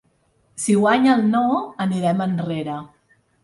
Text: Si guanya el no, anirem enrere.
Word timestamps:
Si 0.63 0.77
guanya 0.83 1.11
el 1.19 1.29
no, 1.35 1.45
anirem 1.87 2.27
enrere. 2.29 2.83